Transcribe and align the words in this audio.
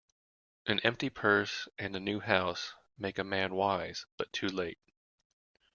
An 0.65 0.79
empty 0.79 1.11
purse, 1.11 1.67
and 1.77 1.95
a 1.95 1.99
new 1.99 2.21
house, 2.21 2.73
make 2.97 3.19
a 3.19 3.23
man 3.23 3.53
wise, 3.53 4.07
but 4.17 4.33
too 4.33 4.47
late. 4.47 4.79